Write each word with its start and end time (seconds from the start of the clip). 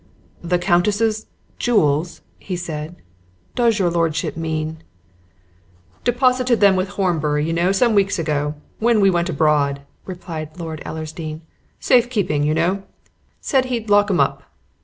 "The 0.41 0.57
Countess's 0.57 1.27
jewels!" 1.59 2.21
he 2.39 2.55
said. 2.55 2.95
"Does 3.53 3.77
your 3.77 3.91
lordship 3.91 4.35
mean" 4.35 4.81
"Deposited 6.03 6.59
them 6.59 6.75
with 6.75 6.89
Horbury, 6.97 7.45
you 7.45 7.53
know, 7.53 7.71
some 7.71 7.93
weeks 7.93 8.17
ago 8.17 8.55
when 8.79 8.99
we 8.99 9.11
went 9.11 9.29
abroad," 9.29 9.83
replied 10.07 10.57
Lord 10.59 10.81
Ellersdeane. 10.87 11.41
"Safe 11.79 12.09
keeping, 12.09 12.41
you 12.41 12.55
know 12.55 12.81
said 13.41 13.65
he'd 13.65 13.91
lock 13.91 14.09
'em 14.09 14.19
up." 14.19 14.41